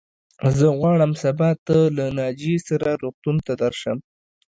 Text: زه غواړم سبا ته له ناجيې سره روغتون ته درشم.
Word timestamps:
زه 0.57 0.67
غواړم 0.79 1.11
سبا 1.23 1.49
ته 1.65 1.77
له 1.97 2.05
ناجيې 2.19 2.57
سره 2.67 2.89
روغتون 3.01 3.35
ته 3.45 3.53
درشم. 3.61 3.97